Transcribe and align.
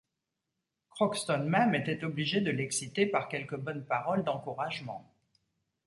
Crockston 0.89 1.45
même 1.47 1.75
était 1.75 2.03
obligé 2.03 2.41
de 2.41 2.49
l’exciter 2.49 3.05
par 3.05 3.27
quelques 3.27 3.53
bonnes 3.57 3.85
paroles 3.85 4.23
d’encouragement. 4.23 5.07